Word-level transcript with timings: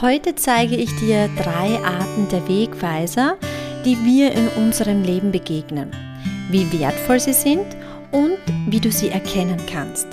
Heute 0.00 0.36
zeige 0.36 0.76
ich 0.76 0.94
dir 0.94 1.28
drei 1.36 1.76
Arten 1.82 2.28
der 2.30 2.46
Wegweiser, 2.46 3.36
die 3.84 3.96
wir 4.04 4.30
in 4.30 4.46
unserem 4.50 5.02
Leben 5.02 5.32
begegnen, 5.32 5.90
wie 6.50 6.70
wertvoll 6.78 7.18
sie 7.18 7.32
sind 7.32 7.66
und 8.12 8.38
wie 8.68 8.78
du 8.78 8.92
sie 8.92 9.08
erkennen 9.08 9.58
kannst. 9.68 10.06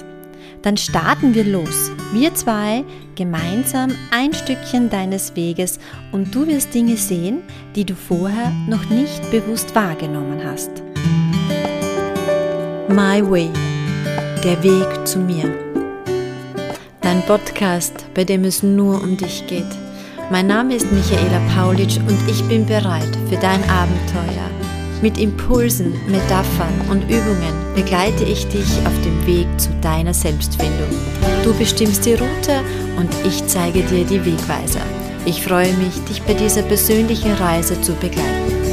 Dann 0.64 0.76
starten 0.76 1.36
wir 1.36 1.44
los, 1.44 1.92
wir 2.14 2.34
zwei 2.34 2.84
gemeinsam 3.14 3.92
ein 4.10 4.34
Stückchen 4.34 4.90
deines 4.90 5.36
Weges 5.36 5.78
und 6.12 6.34
du 6.34 6.48
wirst 6.48 6.74
Dinge 6.74 6.98
sehen, 6.98 7.44
die 7.76 7.86
du 7.86 7.94
vorher 7.94 8.52
noch 8.68 8.90
nicht 8.90 9.30
bewusst 9.30 9.76
wahrgenommen 9.76 10.44
hast. 10.44 10.72
My 12.90 13.22
Way, 13.22 13.52
der 14.44 14.64
Weg 14.64 15.08
zu 15.08 15.20
mir. 15.20 15.65
Dein 17.06 17.22
Podcast, 17.22 17.94
bei 18.16 18.24
dem 18.24 18.46
es 18.46 18.64
nur 18.64 19.00
um 19.00 19.16
dich 19.16 19.46
geht. 19.46 19.64
Mein 20.32 20.48
Name 20.48 20.74
ist 20.74 20.92
Michaela 20.92 21.40
Paulitsch 21.56 21.98
und 21.98 22.18
ich 22.28 22.44
bin 22.46 22.66
bereit 22.66 23.16
für 23.30 23.38
dein 23.38 23.62
Abenteuer. 23.70 24.50
Mit 25.04 25.20
Impulsen, 25.20 25.94
Metaphern 26.08 26.74
und 26.90 27.04
Übungen 27.04 27.54
begleite 27.76 28.24
ich 28.24 28.48
dich 28.48 28.80
auf 28.88 29.02
dem 29.04 29.28
Weg 29.28 29.46
zu 29.58 29.70
deiner 29.82 30.16
Selbstfindung. 30.16 30.90
Du 31.44 31.54
bestimmst 31.54 32.08
die 32.08 32.14
Route 32.14 32.62
und 32.98 33.12
ich 33.24 33.46
zeige 33.46 33.84
dir 33.84 34.04
die 34.04 34.26
Wegweiser. 34.26 34.82
Ich 35.28 35.44
freue 35.44 35.74
mich, 35.74 36.04
dich 36.10 36.24
bei 36.24 36.34
dieser 36.34 36.64
persönlichen 36.64 37.34
Reise 37.34 37.80
zu 37.82 37.94
begleiten. 37.94 38.65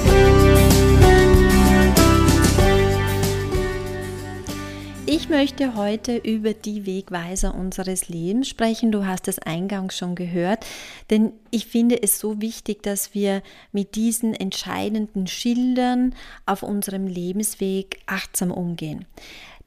Möchte 5.33 5.77
heute 5.77 6.19
über 6.19 6.53
die 6.53 6.85
Wegweiser 6.85 7.55
unseres 7.55 8.11
Lebens 8.11 8.49
sprechen. 8.49 8.93
Du 8.93 9.07
hast 9.07 9.29
es 9.29 9.39
eingangs 9.39 9.97
schon 9.97 10.15
gehört, 10.15 10.67
denn 11.09 11.33
ich 11.51 11.65
finde 11.65 12.03
es 12.03 12.19
so 12.19 12.43
wichtig, 12.43 12.83
dass 12.83 13.15
wir 13.15 13.43
mit 13.73 13.95
diesen 13.95 14.35
entscheidenden 14.35 15.27
Schildern 15.27 16.15
auf 16.45 16.63
unserem 16.63 17.07
Lebensweg 17.07 18.01
achtsam 18.05 18.51
umgehen. 18.51 19.07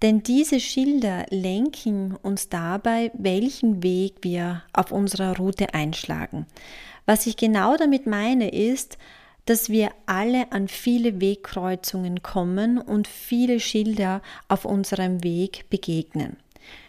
Denn 0.04 0.22
diese 0.22 0.59
Schilder 0.59 1.26
lenken 1.31 2.16
uns 2.22 2.48
dabei, 2.48 3.09
welchen 3.16 3.82
Weg 3.82 4.17
wir 4.22 4.61
auf 4.72 4.92
unserer 4.92 5.36
Route 5.36 5.73
einschlagen. 5.73 6.45
Was 7.08 7.26
ich 7.26 7.38
genau 7.38 7.76
damit 7.76 8.06
meine, 8.06 8.52
ist, 8.52 9.00
dass 9.46 9.70
wir 9.70 9.92
alle 10.06 10.52
an 10.52 10.68
viele 10.68 11.22
Wegkreuzungen 11.22 12.24
kommen 12.24 12.78
und 12.78 13.08
viele 13.08 13.60
Schilder 13.60 14.22
auf 14.48 14.66
unserem 14.66 15.24
Weg 15.24 15.70
begegnen. 15.70 16.38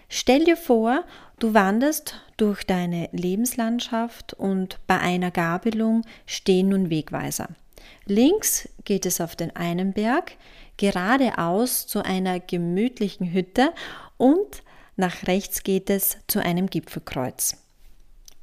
Stell 0.08 0.44
dir 0.44 0.56
vor, 0.56 1.04
du 1.38 1.52
wanderst 1.52 2.14
durch 2.36 2.64
deine 2.64 3.08
Lebenslandschaft 3.12 4.34
und 4.34 4.78
bei 4.86 4.98
einer 4.98 5.30
Gabelung 5.30 6.02
stehen 6.26 6.68
nun 6.68 6.90
Wegweiser. 6.90 7.48
Links 8.06 8.68
geht 8.84 9.04
es 9.04 9.20
auf 9.20 9.34
den 9.36 9.54
einen 9.56 9.92
Berg, 9.92 10.32
geradeaus 10.76 11.86
zu 11.86 12.04
einer 12.04 12.38
gemütlichen 12.38 13.32
Hütte 13.32 13.72
und 14.16 14.62
nach 14.96 15.26
rechts 15.26 15.62
geht 15.62 15.90
es 15.90 16.18
zu 16.26 16.38
einem 16.38 16.68
Gipfelkreuz. 16.68 17.65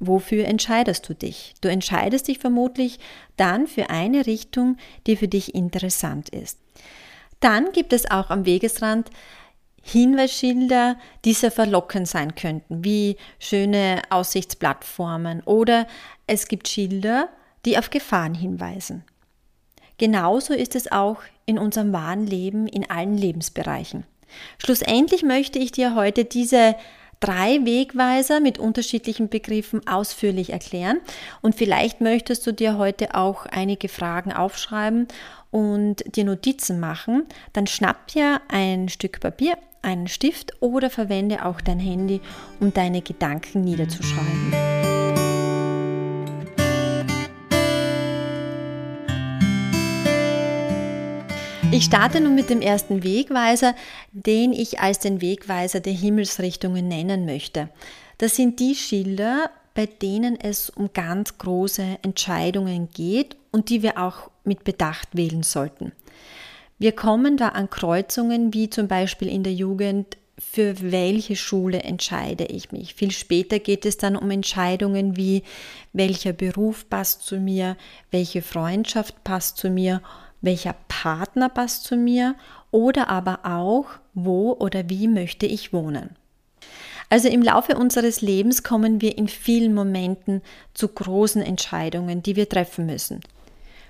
Wofür 0.06 0.44
entscheidest 0.46 1.08
du 1.08 1.14
dich? 1.14 1.54
Du 1.60 1.68
entscheidest 1.68 2.28
dich 2.28 2.38
vermutlich 2.38 2.98
dann 3.36 3.66
für 3.66 3.90
eine 3.90 4.26
Richtung, 4.26 4.76
die 5.06 5.16
für 5.16 5.28
dich 5.28 5.54
interessant 5.54 6.28
ist. 6.28 6.58
Dann 7.40 7.72
gibt 7.72 7.92
es 7.92 8.10
auch 8.10 8.30
am 8.30 8.44
Wegesrand 8.44 9.10
Hinweisschilder, 9.82 10.96
die 11.24 11.34
sehr 11.34 11.50
verlockend 11.50 12.08
sein 12.08 12.34
könnten, 12.34 12.84
wie 12.84 13.16
schöne 13.38 14.02
Aussichtsplattformen 14.08 15.42
oder 15.42 15.86
es 16.26 16.48
gibt 16.48 16.68
Schilder, 16.68 17.28
die 17.64 17.78
auf 17.78 17.90
Gefahren 17.90 18.34
hinweisen. 18.34 19.04
Genauso 19.98 20.54
ist 20.54 20.74
es 20.74 20.90
auch 20.90 21.18
in 21.46 21.58
unserem 21.58 21.92
wahren 21.92 22.26
Leben 22.26 22.66
in 22.66 22.90
allen 22.90 23.16
Lebensbereichen. 23.16 24.04
Schlussendlich 24.58 25.22
möchte 25.22 25.58
ich 25.58 25.70
dir 25.70 25.94
heute 25.94 26.24
diese 26.24 26.76
drei 27.24 27.64
Wegweiser 27.64 28.40
mit 28.40 28.58
unterschiedlichen 28.58 29.30
Begriffen 29.30 29.86
ausführlich 29.86 30.50
erklären. 30.50 31.00
Und 31.40 31.54
vielleicht 31.54 32.02
möchtest 32.02 32.46
du 32.46 32.52
dir 32.52 32.76
heute 32.76 33.14
auch 33.14 33.46
einige 33.46 33.88
Fragen 33.88 34.30
aufschreiben 34.30 35.08
und 35.50 36.16
dir 36.16 36.24
Notizen 36.24 36.80
machen. 36.80 37.24
Dann 37.54 37.66
schnapp 37.66 38.08
dir 38.08 38.42
ein 38.48 38.90
Stück 38.90 39.20
Papier, 39.20 39.56
einen 39.80 40.06
Stift 40.06 40.52
oder 40.60 40.90
verwende 40.90 41.46
auch 41.46 41.62
dein 41.62 41.78
Handy, 41.78 42.20
um 42.60 42.74
deine 42.74 43.00
Gedanken 43.00 43.62
niederzuschreiben. 43.62 44.83
Ich 51.74 51.86
starte 51.86 52.20
nun 52.20 52.36
mit 52.36 52.50
dem 52.50 52.60
ersten 52.60 53.02
Wegweiser, 53.02 53.74
den 54.12 54.52
ich 54.52 54.78
als 54.78 55.00
den 55.00 55.20
Wegweiser 55.20 55.80
der 55.80 55.92
Himmelsrichtungen 55.92 56.86
nennen 56.86 57.24
möchte. 57.24 57.68
Das 58.18 58.36
sind 58.36 58.60
die 58.60 58.76
Schilder, 58.76 59.50
bei 59.74 59.86
denen 59.86 60.38
es 60.38 60.70
um 60.70 60.92
ganz 60.92 61.36
große 61.36 61.98
Entscheidungen 62.02 62.90
geht 62.94 63.36
und 63.50 63.70
die 63.70 63.82
wir 63.82 63.98
auch 63.98 64.30
mit 64.44 64.62
Bedacht 64.62 65.08
wählen 65.14 65.42
sollten. 65.42 65.90
Wir 66.78 66.92
kommen 66.92 67.36
da 67.36 67.48
an 67.48 67.68
Kreuzungen 67.68 68.54
wie 68.54 68.70
zum 68.70 68.86
Beispiel 68.86 69.26
in 69.26 69.42
der 69.42 69.54
Jugend, 69.54 70.16
für 70.38 70.80
welche 70.80 71.34
Schule 71.34 71.82
entscheide 71.82 72.44
ich 72.44 72.70
mich. 72.70 72.94
Viel 72.94 73.10
später 73.10 73.58
geht 73.58 73.84
es 73.84 73.96
dann 73.96 74.14
um 74.14 74.30
Entscheidungen 74.30 75.16
wie, 75.16 75.42
welcher 75.92 76.34
Beruf 76.34 76.88
passt 76.88 77.22
zu 77.22 77.40
mir, 77.40 77.76
welche 78.12 78.42
Freundschaft 78.42 79.24
passt 79.24 79.56
zu 79.56 79.70
mir 79.70 80.02
welcher 80.44 80.74
Partner 80.88 81.48
passt 81.48 81.84
zu 81.84 81.96
mir 81.96 82.34
oder 82.70 83.08
aber 83.08 83.40
auch, 83.44 83.86
wo 84.14 84.52
oder 84.52 84.88
wie 84.88 85.08
möchte 85.08 85.46
ich 85.46 85.72
wohnen. 85.72 86.16
Also 87.10 87.28
im 87.28 87.42
Laufe 87.42 87.76
unseres 87.76 88.22
Lebens 88.22 88.62
kommen 88.62 89.00
wir 89.00 89.16
in 89.18 89.28
vielen 89.28 89.74
Momenten 89.74 90.42
zu 90.72 90.88
großen 90.88 91.42
Entscheidungen, 91.42 92.22
die 92.22 92.36
wir 92.36 92.48
treffen 92.48 92.86
müssen. 92.86 93.20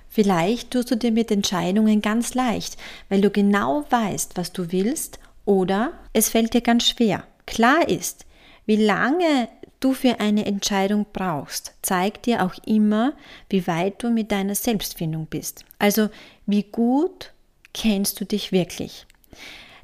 Vielleicht 0.09 0.71
tust 0.71 0.91
du 0.91 0.95
dir 0.95 1.11
mit 1.11 1.31
Entscheidungen 1.31 2.01
ganz 2.01 2.35
leicht, 2.35 2.77
weil 3.09 3.21
du 3.21 3.29
genau 3.29 3.85
weißt, 3.89 4.37
was 4.37 4.51
du 4.51 4.71
willst, 4.71 5.19
oder 5.45 5.93
es 6.13 6.29
fällt 6.29 6.53
dir 6.53 6.61
ganz 6.61 6.87
schwer. 6.87 7.23
Klar 7.45 7.87
ist, 7.87 8.25
wie 8.65 8.77
lange 8.77 9.47
du 9.79 9.93
für 9.93 10.19
eine 10.19 10.45
Entscheidung 10.45 11.05
brauchst, 11.11 11.73
zeigt 11.81 12.25
dir 12.25 12.43
auch 12.43 12.55
immer, 12.65 13.13
wie 13.49 13.67
weit 13.67 14.03
du 14.03 14.09
mit 14.09 14.31
deiner 14.31 14.55
Selbstfindung 14.55 15.27
bist. 15.27 15.65
Also 15.79 16.09
wie 16.45 16.63
gut 16.63 17.33
kennst 17.73 18.19
du 18.19 18.25
dich 18.25 18.51
wirklich. 18.51 19.05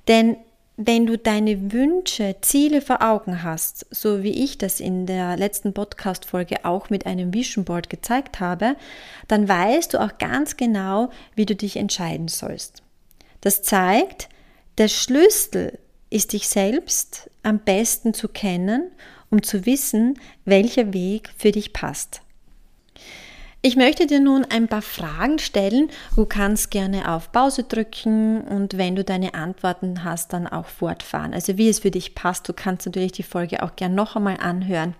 Denn 0.07 0.38
wenn 0.78 1.06
du 1.06 1.18
deine 1.18 1.72
Wünsche, 1.72 2.38
Ziele 2.41 2.81
vor 2.81 3.01
Augen 3.01 3.44
hast, 3.44 3.85
so 3.91 4.24
wie 4.24 4.44
ich 4.44 4.57
das 4.57 4.80
in 4.80 5.06
der 5.06 5.38
letzten 5.38 5.74
Podcast-Folge 5.74 6.66
auch 6.66 6.90
mit 6.90 7.06
einem 7.06 7.34
Vision 7.34 7.66
Board 7.66 7.90
gezeigt 7.90 8.40
habe, 8.40 8.75
dann 9.28 9.47
weißt 9.47 9.94
du 9.94 10.01
auch 10.01 10.18
ganz 10.18 10.57
genau, 10.57 11.09
wie 11.35 11.46
du 11.46 11.56
dich 11.56 11.78
entscheiden 11.78 12.30
sollst. 12.30 12.81
Das 13.41 13.62
zeigt, 13.62 14.30
der 14.78 14.88
Schlüssel 14.88 15.78
ist 16.11 16.33
dich 16.33 16.47
selbst 16.47 17.31
am 17.41 17.57
besten 17.59 18.13
zu 18.13 18.27
kennen, 18.27 18.91
um 19.31 19.41
zu 19.41 19.66
wissen, 19.66 20.19
welcher 20.45 20.94
Weg 20.94 21.31
für 21.35 21.51
dich 21.51 21.73
passt. 21.73 22.22
Ich 23.63 23.75
möchte 23.75 24.07
dir 24.07 24.19
nun 24.19 24.44
ein 24.44 24.67
paar 24.67 24.81
Fragen 24.81 25.38
stellen. 25.38 25.91
Du 26.16 26.25
kannst 26.25 26.71
gerne 26.71 27.11
auf 27.11 27.31
Pause 27.31 27.63
drücken 27.63 28.41
und 28.41 28.75
wenn 28.77 28.95
du 28.95 29.03
deine 29.03 29.35
Antworten 29.35 30.03
hast, 30.03 30.33
dann 30.33 30.47
auch 30.47 30.66
fortfahren. 30.66 31.31
Also 31.31 31.57
wie 31.57 31.69
es 31.69 31.79
für 31.79 31.91
dich 31.91 32.16
passt. 32.16 32.50
Du 32.50 32.53
kannst 32.53 32.88
natürlich 32.88 33.11
die 33.11 33.23
Folge 33.23 33.61
auch 33.61 33.75
gerne 33.75 33.94
noch 33.94 34.16
einmal 34.16 34.38
anhören. 34.38 34.95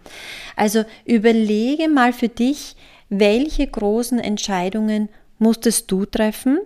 Also 0.56 0.84
überlege 1.06 1.90
mal 1.90 2.14
für 2.14 2.30
dich, 2.30 2.76
welche 3.10 3.66
großen 3.66 4.20
Entscheidungen 4.20 5.10
musstest 5.40 5.92
du 5.92 6.06
treffen? 6.06 6.60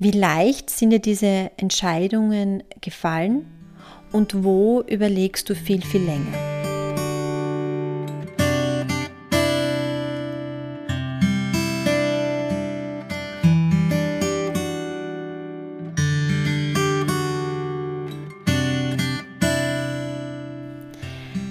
Wie 0.00 0.12
leicht 0.12 0.70
sind 0.70 0.90
dir 0.90 1.00
diese 1.00 1.50
Entscheidungen 1.56 2.62
gefallen? 2.80 3.46
Und 4.12 4.44
wo 4.44 4.80
überlegst 4.82 5.50
du 5.50 5.56
viel, 5.56 5.82
viel 5.82 6.02
länger? 6.02 6.38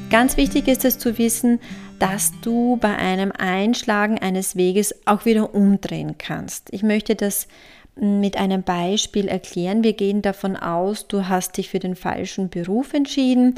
Ganz 0.09 0.37
wichtig 0.37 0.69
ist 0.69 0.85
es 0.85 0.97
zu 0.97 1.17
wissen, 1.17 1.59
dass 1.99 2.31
du 2.41 2.77
bei 2.77 2.95
einem 2.95 3.33
Einschlagen 3.33 4.19
eines 4.19 4.55
Weges 4.55 4.95
auch 5.05 5.25
wieder 5.25 5.53
umdrehen 5.53 6.17
kannst. 6.17 6.69
Ich 6.71 6.81
möchte 6.81 7.15
das 7.15 7.49
mit 7.99 8.37
einem 8.37 8.63
Beispiel 8.63 9.27
erklären. 9.27 9.83
Wir 9.83 9.93
gehen 9.93 10.21
davon 10.21 10.55
aus, 10.55 11.07
du 11.07 11.27
hast 11.27 11.57
dich 11.57 11.69
für 11.69 11.79
den 11.79 11.95
falschen 11.95 12.49
Beruf 12.49 12.93
entschieden. 12.93 13.55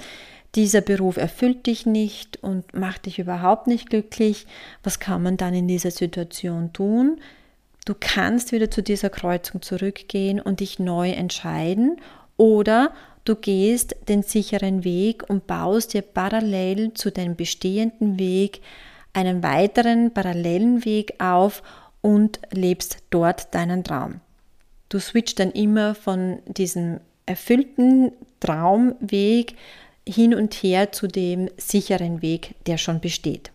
dieser 0.55 0.81
Beruf 0.81 1.17
erfüllt 1.17 1.67
dich 1.67 1.85
nicht 1.85 2.41
und 2.41 2.73
macht 2.73 3.05
dich 3.05 3.19
überhaupt 3.19 3.67
nicht 3.67 3.89
glücklich. 3.89 4.47
Was 4.81 4.99
kann 4.99 5.21
man 5.21 5.37
dann 5.37 5.53
in 5.53 5.67
dieser 5.67 5.91
Situation 5.91 6.73
tun? 6.73 7.19
Du 7.85 7.93
kannst 7.99 8.51
wieder 8.51 8.71
zu 8.71 8.81
dieser 8.81 9.09
Kreuzung 9.09 9.61
zurückgehen 9.61 10.39
und 10.39 10.59
dich 10.59 10.79
neu 10.79 11.11
entscheiden 11.11 11.97
oder 12.37 12.91
du 13.25 13.35
gehst 13.35 13.95
den 14.07 14.23
sicheren 14.23 14.83
Weg 14.83 15.29
und 15.29 15.45
baust 15.45 15.93
dir 15.93 16.01
parallel 16.01 16.93
zu 16.93 17.11
deinem 17.11 17.35
bestehenden 17.35 18.17
Weg 18.17 18.61
einen 19.13 19.43
weiteren 19.43 20.13
parallelen 20.13 20.85
Weg 20.85 21.13
auf 21.19 21.63
und 22.01 22.39
lebst 22.51 22.99
dort 23.09 23.53
deinen 23.53 23.83
Traum. 23.83 24.21
Du 24.89 24.99
switcht 24.99 25.39
dann 25.39 25.51
immer 25.51 25.95
von 25.95 26.39
diesem 26.47 26.99
erfüllten 27.25 28.11
Traumweg 28.39 29.55
hin 30.07 30.33
und 30.33 30.53
her 30.55 30.91
zu 30.91 31.07
dem 31.07 31.49
sicheren 31.57 32.21
Weg, 32.21 32.55
der 32.65 32.77
schon 32.77 32.99
besteht. 32.99 33.51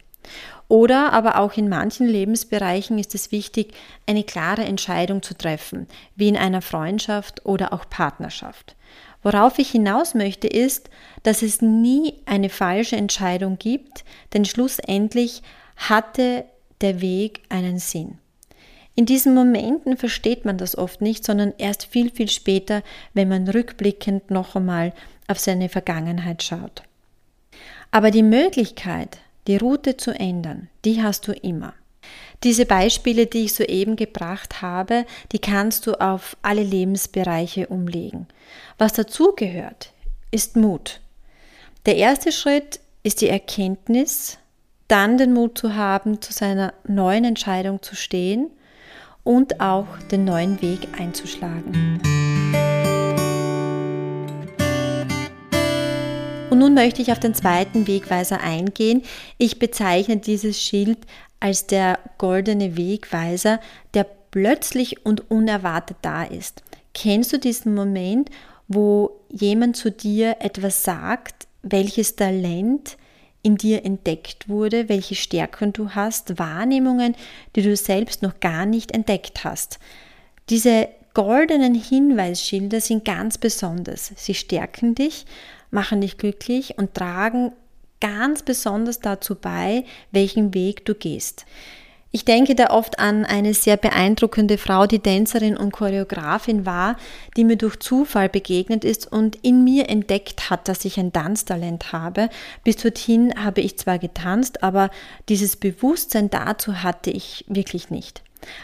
Oder 0.69 1.13
aber 1.13 1.39
auch 1.39 1.55
in 1.57 1.69
manchen 1.69 2.07
Lebensbereichen 2.07 2.99
ist 2.99 3.15
es 3.15 3.33
wichtig, 3.33 3.75
eine 4.07 4.25
klare 4.25 4.65
Entscheidung 4.65 5.23
zu 5.23 5.35
treffen, 5.37 5.87
wie 6.17 6.29
in 6.29 6.37
einer 6.37 6.63
Freundschaft 6.63 7.45
oder 7.45 7.73
auch 7.73 7.89
Partnerschaft. 7.91 8.77
Worauf 9.23 9.59
ich 9.59 9.71
hinaus 9.71 10.15
möchte, 10.15 10.47
ist, 10.47 10.89
dass 11.23 11.43
es 11.43 11.61
nie 11.61 12.15
eine 12.27 12.49
falsche 12.49 12.97
Entscheidung 12.97 13.59
gibt, 13.59 14.05
denn 14.33 14.45
schlussendlich 14.45 15.43
hatte 15.77 16.45
der 16.81 17.01
Weg 17.01 17.43
einen 17.49 17.79
Sinn. 17.79 18.19
In 18.97 19.07
diesen 19.07 19.35
Momenten 19.35 19.97
versteht 19.97 20.45
man 20.45 20.57
das 20.57 20.79
oft 20.79 21.01
nicht, 21.01 21.25
sondern 21.25 21.53
erst 21.59 21.87
viel, 21.87 22.11
viel 22.11 22.29
später, 22.29 22.83
wenn 23.13 23.29
man 23.29 23.49
rückblickend 23.49 24.31
noch 24.31 24.55
einmal 24.55 24.93
auf 25.27 25.41
seine 25.41 25.69
Vergangenheit 25.69 26.43
schaut. 26.43 26.83
Aber 27.91 28.11
die 28.11 28.23
Möglichkeit, 28.23 29.19
die 29.47 29.57
Route 29.57 29.97
zu 29.97 30.13
ändern, 30.13 30.69
die 30.85 31.03
hast 31.03 31.27
du 31.27 31.33
immer. 31.33 31.75
Diese 32.45 32.67
Beispiele, 32.67 33.27
die 33.27 33.45
ich 33.45 33.55
soeben 33.55 33.97
gebracht 33.97 34.63
habe, 34.63 35.07
die 35.33 35.39
kannst 35.39 35.87
du 35.87 35.95
auf 35.95 36.37
alle 36.43 36.63
Lebensbereiche 36.63 37.69
umlegen. 37.69 38.27
Was 38.79 38.93
dazugehört, 38.93 39.93
ist 40.31 40.57
Mut. 40.57 41.01
Der 41.87 41.97
erste 41.97 42.33
Schritt 42.33 42.81
ist 43.03 43.21
die 43.23 43.29
Erkenntnis, 43.29 44.39
dann 44.89 45.17
den 45.19 45.33
Mut 45.33 45.59
zu 45.59 45.75
haben, 45.75 46.21
zu 46.21 46.33
seiner 46.33 46.75
neuen 46.87 47.25
Entscheidung 47.25 47.83
zu 47.83 47.97
stehen 47.97 48.51
und 49.25 49.61
auch 49.61 49.87
den 50.11 50.25
neuen 50.25 50.63
Weg 50.63 50.87
einzuschlagen. 50.99 52.01
Und 56.51 56.61
nun 56.61 56.75
möchte 56.75 57.03
ich 57.03 57.11
auf 57.11 57.19
den 57.19 57.35
zweiten 57.35 57.89
Wegweiser 57.89 58.41
eingehen. 58.41 59.03
Ich 59.39 59.59
bezeichne 59.59 60.19
dieses 60.19 60.63
Schild 60.63 60.99
als 61.41 61.67
der 61.67 61.99
goldene 62.17 62.77
Wegweiser, 62.77 63.59
der 63.93 64.07
plötzlich 64.31 65.05
und 65.05 65.31
unerwartet 65.31 65.97
da 66.03 66.23
ist. 66.23 66.63
Kennst 66.93 67.33
du 67.33 67.39
diesen 67.39 67.75
Moment, 67.75 68.31
wo 68.69 69.21
jemand 69.31 69.77
zu 69.77 69.91
dir 69.91 70.37
etwas 70.39 70.85
sagt, 70.85 71.49
welches 71.63 72.15
Talent 72.15 72.97
in 73.45 73.57
dir 73.57 73.85
entdeckt 73.85 74.49
wurde, 74.49 74.89
welche 74.89 75.15
Stärken 75.15 75.73
du 75.73 75.91
hast, 75.91 76.39
Wahrnehmungen, 76.39 77.15
die 77.55 77.63
du 77.63 77.77
selbst 77.77 78.23
noch 78.23 78.41
gar 78.41 78.67
nicht 78.67 78.91
entdeckt 78.91 79.45
hast. 79.45 79.79
Diese 80.49 80.89
goldenen 81.13 81.75
Hinweisschilder 81.75 82.81
sind 82.81 83.05
ganz 83.05 83.39
besonders. 83.39 84.13
Sie 84.17 84.35
stärken 84.35 84.95
dich, 84.95 85.27
machen 85.71 86.01
dich 86.01 86.17
glücklich 86.17 86.79
und 86.79 86.95
tragen 86.95 87.53
ganz 88.01 88.43
besonders 88.43 89.01
dazu 89.01 89.35
bei, 89.35 89.85
welchen 90.11 90.55
Weg 90.55 90.85
du 90.87 90.95
gehst. 90.95 91.45
Ich 92.15 92.25
denke 92.25 92.55
da 92.55 92.71
oft 92.71 93.01
an 93.01 93.25
eine 93.25 93.55
sehr 93.55 93.77
beeindruckende 93.77 94.57
Frau, 94.57 94.87
die 94.87 95.01
Tänzerin 95.01 95.57
und 95.57 95.73
Choreografin 95.73 96.65
war, 96.65 96.97
die 97.37 97.43
mir 97.43 97.57
durch 97.57 97.81
Zufall 97.81 98.29
begegnet 98.29 98.85
ist 98.85 99.11
und 99.11 99.35
in 99.43 99.65
mir 99.65 99.89
entdeckt 99.89 100.49
hat, 100.49 100.69
dass 100.69 100.85
ich 100.85 100.97
ein 101.01 101.13
Tanztalent 101.13 101.91
habe. 101.93 102.29
Bis 102.63 102.77
dorthin 102.77 103.35
habe 103.35 103.63
ich 103.63 103.79
zwar 103.79 103.99
getanzt, 103.99 104.63
aber 104.63 104.91
dieses 105.29 105.57
Bewusstsein 105.57 106.31
dazu 106.31 106.85
hatte 106.85 107.11
ich 107.11 107.45
wirklich 107.49 107.91
nicht. 107.91 108.23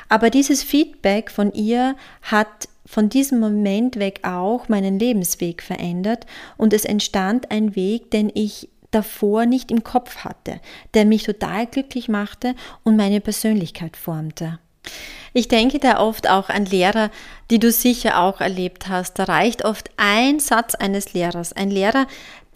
Aber 0.08 0.30
dieses 0.30 0.62
Feedback 0.62 1.28
von 1.28 1.52
ihr 1.52 1.96
hat 2.22 2.68
von 2.86 3.08
diesem 3.08 3.40
Moment 3.40 3.98
weg 3.98 4.20
auch 4.22 4.68
meinen 4.68 5.00
Lebensweg 5.00 5.60
verändert 5.60 6.24
und 6.56 6.72
es 6.72 6.84
entstand 6.84 7.50
ein 7.50 7.74
Weg, 7.74 8.12
den 8.12 8.30
ich 8.32 8.68
davor 8.90 9.46
nicht 9.46 9.70
im 9.70 9.84
Kopf 9.84 10.18
hatte, 10.18 10.60
der 10.94 11.04
mich 11.04 11.24
total 11.24 11.66
glücklich 11.66 12.08
machte 12.08 12.54
und 12.82 12.96
meine 12.96 13.20
Persönlichkeit 13.20 13.96
formte. 13.96 14.58
Ich 15.32 15.48
denke 15.48 15.78
da 15.78 16.00
oft 16.00 16.28
auch 16.28 16.48
an 16.48 16.64
Lehrer, 16.64 17.10
die 17.50 17.58
du 17.58 17.70
sicher 17.70 18.20
auch 18.20 18.40
erlebt 18.40 18.88
hast. 18.88 19.18
Da 19.18 19.24
reicht 19.24 19.64
oft 19.64 19.90
ein 19.96 20.40
Satz 20.40 20.74
eines 20.74 21.12
Lehrers, 21.12 21.52
ein 21.52 21.70
Lehrer, 21.70 22.06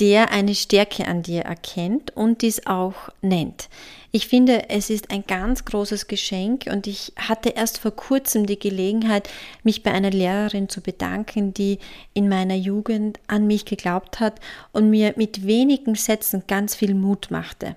der 0.01 0.33
eine 0.33 0.55
Stärke 0.55 1.07
an 1.07 1.23
dir 1.23 1.43
erkennt 1.43 2.17
und 2.17 2.43
dies 2.43 2.67
auch 2.67 3.11
nennt. 3.21 3.69
Ich 4.17 4.29
finde, 4.29 4.71
es 4.71 4.91
ist 4.91 5.11
ein 5.11 5.25
ganz 5.27 5.65
großes 5.65 6.07
Geschenk 6.07 6.67
und 6.71 6.87
ich 6.87 7.13
hatte 7.17 7.49
erst 7.49 7.79
vor 7.79 7.91
kurzem 7.91 8.47
die 8.47 8.61
Gelegenheit, 8.61 9.29
mich 9.65 9.83
bei 9.83 9.91
einer 9.91 10.13
Lehrerin 10.13 10.69
zu 10.69 10.83
bedanken, 10.83 11.53
die 11.53 11.81
in 12.13 12.29
meiner 12.29 12.55
Jugend 12.55 13.19
an 13.27 13.49
mich 13.49 13.65
geglaubt 13.65 14.21
hat 14.21 14.39
und 14.71 14.89
mir 14.89 15.15
mit 15.17 15.49
wenigen 15.49 15.97
Sätzen 15.97 16.45
ganz 16.47 16.77
viel 16.77 16.95
Mut 16.95 17.33
machte. 17.33 17.75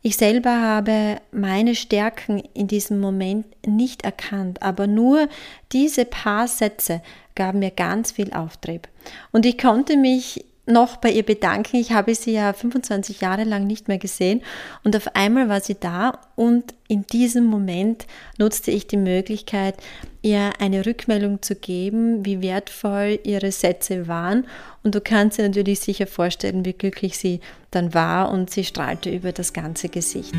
Ich 0.00 0.16
selber 0.16 0.62
habe 0.62 1.20
meine 1.30 1.74
Stärken 1.74 2.42
in 2.54 2.68
diesem 2.68 2.98
Moment 2.98 3.44
nicht 3.66 4.02
erkannt, 4.02 4.62
aber 4.62 4.86
nur 4.86 5.28
diese 5.72 6.06
paar 6.06 6.48
Sätze 6.48 7.02
gaben 7.34 7.58
mir 7.58 7.70
ganz 7.70 8.12
viel 8.12 8.32
Auftrieb. 8.32 8.88
Und 9.30 9.44
ich 9.44 9.58
konnte 9.58 9.98
mich 9.98 10.42
noch 10.66 10.96
bei 10.96 11.10
ihr 11.10 11.22
bedanken. 11.22 11.76
Ich 11.76 11.92
habe 11.92 12.14
sie 12.14 12.32
ja 12.32 12.52
25 12.52 13.20
Jahre 13.20 13.44
lang 13.44 13.66
nicht 13.66 13.88
mehr 13.88 13.98
gesehen 13.98 14.42
und 14.84 14.96
auf 14.96 15.14
einmal 15.14 15.48
war 15.48 15.60
sie 15.60 15.76
da 15.78 16.20
und 16.34 16.74
in 16.88 17.06
diesem 17.06 17.46
Moment 17.46 18.06
nutzte 18.38 18.72
ich 18.72 18.86
die 18.86 18.96
Möglichkeit, 18.96 19.76
ihr 20.22 20.50
eine 20.58 20.84
Rückmeldung 20.84 21.40
zu 21.40 21.54
geben, 21.54 22.24
wie 22.26 22.42
wertvoll 22.42 23.20
ihre 23.22 23.52
Sätze 23.52 24.08
waren 24.08 24.46
und 24.82 24.94
du 24.94 25.00
kannst 25.00 25.38
dir 25.38 25.42
natürlich 25.42 25.80
sicher 25.80 26.06
vorstellen, 26.06 26.64
wie 26.64 26.72
glücklich 26.72 27.16
sie 27.16 27.40
dann 27.70 27.94
war 27.94 28.30
und 28.30 28.50
sie 28.50 28.64
strahlte 28.64 29.10
über 29.10 29.32
das 29.32 29.52
ganze 29.52 29.88
Gesicht. 29.88 30.34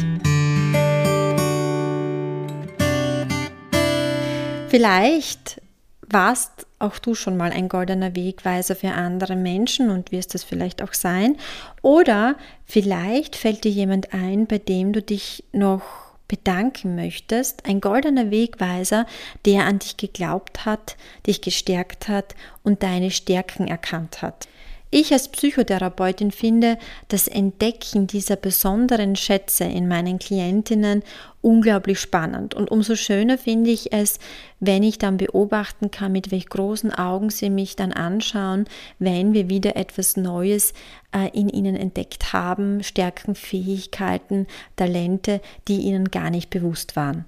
Vielleicht 4.69 5.61
warst 6.01 6.66
auch 6.79 6.99
du 6.99 7.15
schon 7.15 7.37
mal 7.37 7.51
ein 7.51 7.69
goldener 7.69 8.15
Wegweiser 8.15 8.75
für 8.75 8.91
andere 8.91 9.35
Menschen 9.35 9.89
und 9.89 10.11
wirst 10.11 10.35
es 10.35 10.43
vielleicht 10.43 10.81
auch 10.81 10.93
sein. 10.93 11.37
Oder 11.81 12.35
vielleicht 12.65 13.35
fällt 13.35 13.63
dir 13.63 13.71
jemand 13.71 14.13
ein, 14.13 14.47
bei 14.47 14.57
dem 14.57 14.93
du 14.93 15.01
dich 15.01 15.43
noch 15.51 15.83
bedanken 16.27 16.95
möchtest, 16.95 17.65
ein 17.65 17.79
goldener 17.81 18.31
Wegweiser, 18.31 19.05
der 19.45 19.65
an 19.65 19.79
dich 19.79 19.97
geglaubt 19.97 20.65
hat, 20.65 20.97
dich 21.25 21.41
gestärkt 21.41 22.09
hat 22.09 22.35
und 22.63 22.83
deine 22.83 23.11
Stärken 23.11 23.67
erkannt 23.67 24.21
hat. 24.21 24.47
Ich 24.89 25.11
als 25.11 25.27
Psychotherapeutin 25.27 26.31
finde 26.31 26.77
das 27.09 27.27
Entdecken 27.27 28.07
dieser 28.07 28.37
besonderen 28.37 29.17
Schätze 29.17 29.65
in 29.65 29.89
meinen 29.89 30.17
Klientinnen 30.17 31.03
unglaublich 31.41 31.99
spannend. 31.99 32.53
Und 32.53 32.71
umso 32.71 32.95
schöner 32.95 33.37
finde 33.37 33.69
ich 33.69 33.91
es, 33.91 34.19
wenn 34.61 34.83
ich 34.83 34.97
dann 34.97 35.17
beobachten 35.17 35.91
kann, 35.91 36.13
mit 36.13 36.31
welch 36.31 36.47
großen 36.47 36.93
Augen 36.93 37.29
sie 37.29 37.49
mich 37.49 37.75
dann 37.75 37.91
anschauen, 37.91 38.65
wenn 38.97 39.33
wir 39.33 39.49
wieder 39.49 39.75
etwas 39.75 40.15
Neues 40.15 40.73
äh, 41.13 41.29
in 41.37 41.49
ihnen 41.49 41.75
entdeckt 41.75 42.31
haben, 42.31 42.81
Stärken, 42.81 43.35
Fähigkeiten, 43.35 44.47
Talente, 44.77 45.41
die 45.67 45.81
ihnen 45.81 46.11
gar 46.11 46.29
nicht 46.29 46.49
bewusst 46.49 46.95
waren. 46.95 47.25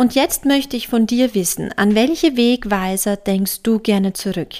Und 0.00 0.14
jetzt 0.14 0.46
möchte 0.46 0.78
ich 0.78 0.88
von 0.88 1.06
dir 1.06 1.34
wissen, 1.34 1.74
an 1.76 1.94
welche 1.94 2.34
Wegweiser 2.34 3.18
denkst 3.18 3.60
du 3.62 3.80
gerne 3.80 4.14
zurück? 4.14 4.54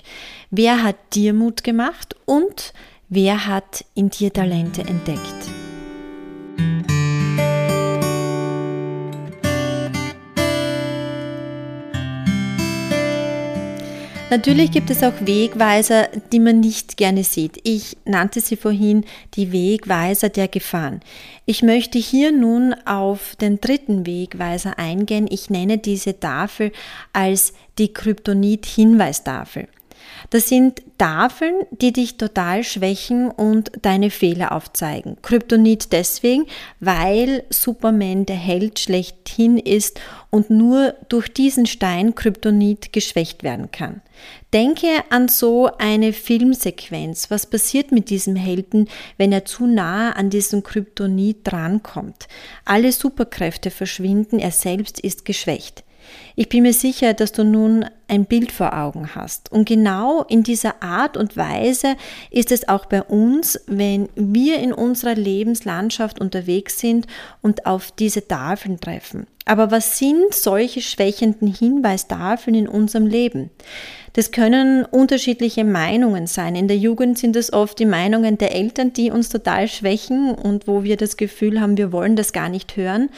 Wer 0.50 0.82
hat 0.82 0.97
dir 1.14 1.32
Mut 1.32 1.64
gemacht 1.64 2.14
und 2.26 2.75
wer 3.09 3.47
hat 3.47 3.87
in 3.94 4.11
dir 4.11 4.30
Talente 4.35 4.82
entdeckt? 4.82 5.60
Natürlich 14.30 14.70
gibt 14.70 14.90
es 14.90 15.02
auch 15.02 15.14
Wegweiser, 15.22 16.08
die 16.30 16.38
man 16.38 16.60
nicht 16.60 16.96
gerne 16.96 17.25
sieht. 17.25 17.58
Ich 17.64 17.96
nannte 18.04 18.40
sie 18.40 18.56
vorhin 18.56 19.04
die 19.34 19.50
Wegweiser 19.50 20.28
der 20.28 20.46
Gefahren. 20.46 21.00
Ich 21.46 21.64
möchte 21.64 21.99
hier 21.99 22.30
nun 22.30 22.72
auf 22.84 23.34
den 23.34 23.60
dritten 23.60 24.06
Wegweiser 24.06 24.78
eingehen. 24.78 25.26
Ich 25.28 25.50
nenne 25.50 25.78
diese 25.78 26.20
Tafel 26.20 26.70
als 27.12 27.54
die 27.78 27.92
Kryptonit-Hinweistafel. 27.92 29.66
Das 30.30 30.49
sind 30.49 30.83
Tafeln, 30.99 31.54
die 31.71 31.92
dich 31.92 32.16
total 32.16 32.62
schwächen 32.62 33.30
und 33.30 33.73
deine 33.83 34.11
Fehler 34.11 34.52
aufzeigen. 34.52 35.16
Kryptonit 35.23 35.92
deswegen, 35.92 36.47
weil 36.78 37.45
Superman 37.50 38.26
der 38.26 38.37
Held 38.37 38.78
schlechthin 38.78 39.59
ist 39.59 40.00
und 40.30 40.50
nur 40.50 40.95
durch 41.09 41.33
diesen 41.33 41.66
Stein 41.66 42.14
Kryptonit 42.14 42.92
geschwächt 42.92 43.42
werden 43.42 43.71
kann. 43.71 44.02
Denke 44.52 44.88
an 45.11 45.28
so 45.28 45.71
eine 45.78 46.12
Filmsequenz. 46.12 47.30
Was 47.30 47.47
passiert 47.47 47.92
mit 47.92 48.11
diesem 48.11 48.37
Helden, 48.37 48.88
wenn 49.16 49.33
er 49.33 49.45
zu 49.45 49.66
nah 49.66 50.12
an 50.12 50.30
diesen 50.30 50.62
Kryptonit 50.62 51.38
drankommt? 51.45 52.28
Alle 52.64 52.92
Superkräfte 52.92 53.71
verschwinden, 53.71 54.38
er 54.38 54.50
selbst 54.50 55.00
ist 55.00 55.25
geschwächt. 55.25 55.85
Ich 56.37 56.49
bin 56.49 56.62
mir 56.62 56.73
sicher, 56.73 57.14
dass 57.14 57.33
du 57.33 57.45
nun 57.45 57.85
ein 58.09 58.25
Bild 58.25 58.50
vor 58.50 58.76
Augen 58.76 59.14
hast. 59.14 59.52
Und 59.52 59.69
genau 59.69 60.23
in 60.25 60.43
dieser 60.43 60.83
Art 60.83 61.17
und 61.17 61.37
Weise 61.37 61.97
ist 62.31 62.50
es 62.50 62.69
auch 62.69 62.87
bei 62.87 63.02
uns, 63.02 63.61
wenn 63.67 64.09
wir 64.17 64.59
in 64.59 64.73
unserer 64.73 65.14
Lebenslandschaft 65.14 66.21
unterwegs 66.21 66.79
sind 66.81 67.07
und 67.40 67.67
auf 67.67 67.93
diese 67.93 68.26
Tafeln 68.26 68.81
treffen. 68.81 69.26
Aber 69.45 69.71
was 69.71 69.99
sind 69.99 70.33
solche 70.33 70.81
schwächenden 70.81 71.52
Hinweistafeln 71.52 72.55
in 72.55 72.69
unserem 72.69 73.07
Leben? 73.07 73.50
Das 74.12 74.33
können 74.33 74.85
unterschiedliche 74.85 75.64
Meinungen 75.64 76.26
sein. 76.26 76.57
In 76.57 76.69
der 76.69 76.76
Jugend 76.76 77.19
sind 77.19 77.37
es 77.37 77.52
oft 77.52 77.79
die 77.79 77.87
Meinungen 77.87 78.38
der 78.38 78.55
Eltern, 78.55 78.93
die 78.93 79.11
uns 79.11 79.29
total 79.29 79.69
schwächen 79.69 80.35
und 80.35 80.67
wo 80.67 80.83
wir 80.83 80.97
das 80.97 81.17
Gefühl 81.17 81.61
haben, 81.61 81.76
wir 81.76 81.93
wollen 81.93 82.17
das 82.17 82.33
gar 82.33 82.49
nicht 82.49 82.76
hören. 82.76 83.09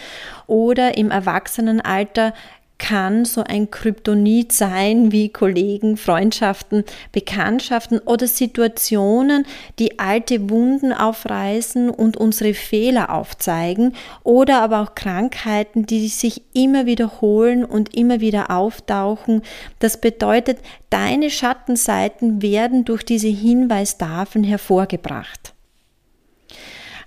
Oder 0.47 0.97
im 0.99 1.11
Erwachsenenalter 1.11 2.35
kann 2.79 3.25
so 3.25 3.45
ein 3.45 3.71
Kryptonit 3.71 4.53
sein 4.53 5.13
wie 5.13 5.29
Kollegen, 5.29 5.97
Freundschaften, 5.97 6.85
Bekanntschaften 7.13 8.01
oder 8.01 8.27
Situationen, 8.27 9.47
die 9.79 9.99
alte 9.99 10.51
Wunden 10.51 10.93
aufreißen 10.93 11.91
und 11.91 12.17
unsere 12.17 12.55
Fehler 12.55 13.15
aufzeigen 13.15 13.95
oder 14.25 14.63
aber 14.63 14.81
auch 14.81 14.95
Krankheiten, 14.95 15.87
die 15.87 16.09
sich 16.09 16.43
immer 16.55 16.87
wiederholen 16.87 17.65
und 17.65 17.95
immer 17.95 18.21
wieder 18.21 18.51
auftauchen. 18.51 19.43
Das 19.79 20.01
bedeutet, 20.01 20.59
deine 20.91 21.31
Schattenseiten 21.31 22.43
werden 22.43 22.85
durch 22.85 23.05
diese 23.05 23.29
Hinweistafeln 23.29 24.45
hervorgebracht. 24.45 25.55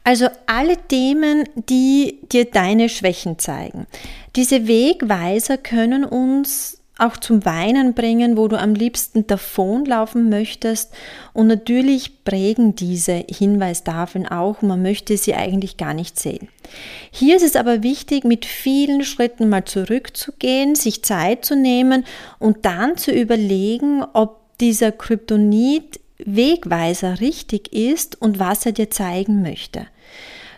Also 0.05 0.27
alle 0.45 0.77
Themen, 0.77 1.50
die 1.55 2.19
dir 2.31 2.45
deine 2.45 2.89
Schwächen 2.89 3.39
zeigen. 3.39 3.88
Diese 4.35 4.67
Wegweiser 4.67 5.57
können 5.57 6.05
uns 6.05 6.79
auch 7.00 7.17
zum 7.17 7.43
Weinen 7.43 7.95
bringen, 7.95 8.38
wo 8.38 8.47
du 8.47 8.57
am 8.57 8.75
liebsten 8.75 9.25
davonlaufen 9.25 10.29
möchtest. 10.29 10.93
Und 11.33 11.47
natürlich 11.47 12.24
prägen 12.24 12.75
diese 12.75 13.25
Hinweistafeln 13.27 14.27
auch. 14.27 14.62
Man 14.62 14.83
möchte 14.83 15.17
sie 15.17 15.33
eigentlich 15.33 15.75
gar 15.75 15.95
nicht 15.95 16.19
sehen. 16.19 16.50
Hier 17.09 17.35
ist 17.35 17.43
es 17.43 17.55
aber 17.55 17.81
wichtig, 17.81 18.25
mit 18.25 18.45
vielen 18.45 19.03
Schritten 19.03 19.50
mal 19.50 19.65
zurückzugehen, 19.65 20.75
sich 20.75 21.03
Zeit 21.03 21.45
zu 21.45 21.55
nehmen 21.55 22.05
und 22.38 22.63
dann 22.65 22.95
zu 22.95 23.12
überlegen, 23.12 24.03
ob 24.13 24.57
dieser 24.59 24.91
Kryptonit 24.91 26.00
Wegweiser 26.17 27.19
richtig 27.19 27.74
ist 27.74 28.21
und 28.21 28.39
was 28.39 28.65
er 28.65 28.71
dir 28.71 28.89
zeigen 28.89 29.41
möchte. 29.41 29.88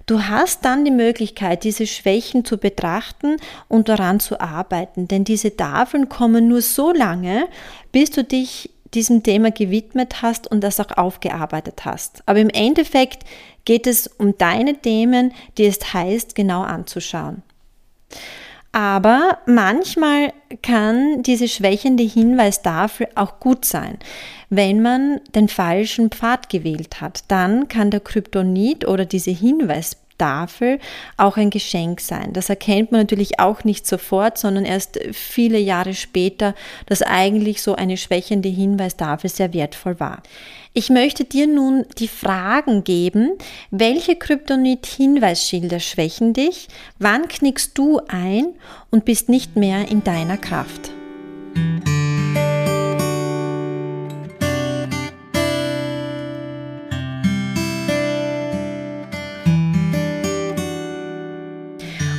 Du 0.08 0.24
hast 0.24 0.64
dann 0.64 0.86
die 0.86 0.92
Möglichkeit, 0.92 1.66
diese 1.66 1.86
Schwächen 1.86 2.46
zu 2.46 2.58
betrachten 2.58 3.36
und 3.68 3.90
daran 3.90 4.22
zu 4.22 4.40
arbeiten, 4.40 5.10
denn 5.10 5.26
diese 5.26 5.56
Tafeln 5.58 6.08
kommen 6.08 6.48
nur 6.48 6.62
so 6.62 6.94
lange, 6.94 7.50
bis 7.92 8.10
du 8.12 8.24
dich 8.24 8.70
diesem 8.94 9.22
Thema 9.22 9.52
gewidmet 9.52 10.22
hast 10.22 10.50
und 10.50 10.62
das 10.62 10.80
auch 10.80 10.98
aufgearbeitet 10.98 11.84
hast. 11.84 12.24
Aber 12.26 12.40
im 12.40 12.50
Endeffekt 12.50 13.26
geht 13.66 13.86
es 13.86 14.08
um 14.08 14.38
deine 14.38 14.78
Themen, 14.78 15.34
die 15.58 15.66
es 15.66 15.94
heißt, 15.94 16.36
genau 16.36 16.62
anzuschauen. 16.62 17.44
Aber 18.72 19.40
manchmal 19.46 20.34
kann 20.62 21.24
diese 21.24 21.48
schwächende 21.48 22.04
Hinweistafel 22.04 23.08
auch 23.16 23.40
gut 23.40 23.66
sein. 23.66 23.98
Wenn 24.50 24.82
man 24.82 25.20
den 25.36 25.48
falschen 25.48 26.10
Pfad 26.10 26.50
gewählt 26.50 27.02
hat, 27.02 27.24
dann 27.28 27.68
kann 27.68 27.92
der 27.92 28.00
Kryptonit 28.00 28.88
oder 28.88 29.06
diese 29.06 29.32
Hinweistafel 30.18 30.80
auch 31.16 31.38
ein 31.38 31.50
Geschenk 31.50 32.02
sein. 32.02 32.34
Das 32.34 32.50
erkennt 32.50 32.92
man 32.92 33.02
natürlich 33.02 33.40
auch 33.40 33.64
nicht 33.64 33.86
sofort, 33.88 34.38
sondern 34.38 34.66
erst 34.66 35.00
viele 35.12 35.60
Jahre 35.60 35.94
später, 35.94 36.56
dass 36.88 37.02
eigentlich 37.02 37.62
so 37.62 37.76
eine 37.76 37.98
schwächende 37.98 38.50
Hinweistafel 38.50 39.30
sehr 39.30 39.54
wertvoll 39.54 40.00
war. 40.00 40.22
Ich 40.74 40.90
möchte 40.90 41.24
dir 41.24 41.48
nun 41.48 41.86
die 41.98 42.08
Fragen 42.08 42.84
geben, 42.84 43.32
welche 43.72 44.16
Kryptonit-Hinweisschilder 44.16 45.80
schwächen 45.80 46.34
dich, 46.34 46.68
wann 47.00 47.28
knickst 47.28 47.78
du 47.78 48.00
ein 48.08 48.54
und 48.92 49.06
bist 49.06 49.30
nicht 49.30 49.56
mehr 49.56 49.90
in 49.90 50.04
deiner 50.04 50.38
Kraft. 50.38 50.92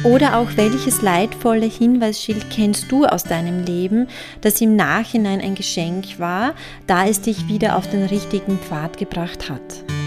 Oder 0.05 0.38
auch 0.38 0.50
welches 0.55 1.02
leidvolle 1.02 1.67
Hinweisschild 1.67 2.50
kennst 2.50 2.90
du 2.93 3.05
aus 3.05 3.25
deinem 3.25 3.64
Leben, 3.64 4.07
das 4.40 4.61
im 4.61 4.76
Nachhinein 4.76 5.40
ein 5.40 5.57
Geschenk 5.57 6.21
war, 6.21 6.55
da 6.87 7.07
es 7.07 7.21
dich 7.21 7.49
wieder 7.49 7.76
auf 7.76 7.90
den 7.90 8.05
richtigen 8.05 8.59
Pfad 8.59 8.97
gebracht 8.97 9.50
hat? 9.50 9.98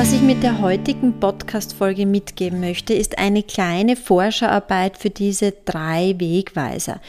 Was 0.00 0.14
ich 0.14 0.22
mit 0.22 0.42
der 0.42 0.62
heutigen 0.62 1.20
Podcast-Folge 1.20 2.06
mitgeben 2.06 2.58
möchte, 2.58 2.94
ist 2.94 3.18
eine 3.18 3.42
kleine 3.42 3.96
Forscherarbeit 3.96 4.96
für 4.96 5.10
diese 5.10 5.52
drei 5.66 6.14
Wegweiser. 6.16 7.02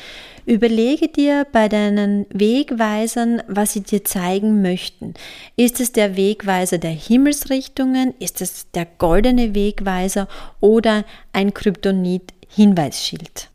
Überlege 0.46 1.08
dir 1.08 1.48
bei 1.54 1.70
deinen 1.70 2.26
Wegweisern, 2.32 3.44
was 3.48 3.72
sie 3.72 3.80
dir 3.80 4.04
zeigen 4.04 4.62
möchten. 4.62 5.14
Ist 5.56 5.80
es 5.80 5.94
der 5.94 6.18
Wegweiser 6.18 6.80
der 6.80 6.92
Himmelsrichtungen? 6.92 8.14
Ist 8.20 8.42
es 8.42 8.70
der 8.72 8.88
goldene 8.98 9.56
Wegweiser 9.56 10.28
oder 10.60 11.06
ein 11.32 11.54
Kryptonit-Hinweisschild? 11.54 13.48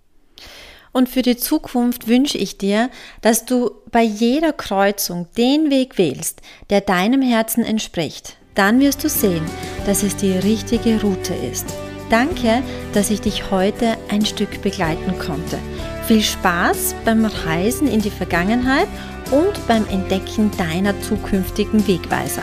Und 0.93 1.11
für 1.11 1.21
die 1.21 1.37
Zukunft 1.37 2.09
wünsche 2.09 2.39
ich 2.39 2.57
dir, 2.57 2.89
dass 3.21 3.45
du 3.45 3.71
bei 3.93 4.03
jeder 4.03 4.55
Kreuzung 4.55 5.29
den 5.37 5.69
Weg 5.69 5.99
wählst, 5.99 6.41
der 6.71 6.81
deinem 6.81 7.21
Herzen 7.21 7.67
entspricht 7.67 8.36
dann 8.57 8.81
wirst 8.81 9.05
du 9.05 9.09
sehen, 9.09 9.45
dass 9.87 10.03
es 10.03 10.17
die 10.17 10.33
richtige 10.33 11.01
Route 11.01 11.35
ist. 11.35 11.67
Danke, 12.11 12.63
dass 12.93 13.11
ich 13.11 13.21
dich 13.21 13.51
heute 13.51 13.97
ein 14.09 14.25
Stück 14.25 14.63
begleiten 14.63 15.19
konnte. 15.19 15.59
Viel 16.07 16.23
Spaß 16.23 16.95
beim 17.05 17.25
Reisen 17.25 17.89
in 17.89 18.01
die 18.01 18.11
Vergangenheit 18.11 18.89
und 19.31 19.67
beim 19.67 19.87
Entdecken 19.89 20.51
deiner 20.57 21.01
zukünftigen 21.01 21.87
Wegweiser. 21.87 22.43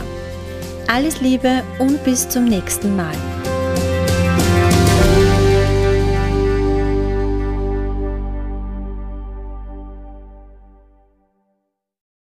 Alles 0.87 1.21
Liebe 1.21 1.63
und 1.79 2.03
bis 2.03 2.27
zum 2.27 2.45
nächsten 2.45 2.95
Mal. 2.95 3.15